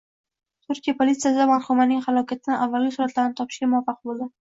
[0.69, 4.29] Turkiya polisiyasi marhumaning halokatdan avvalgi suratlarini topishga muvaffaq bo`libdi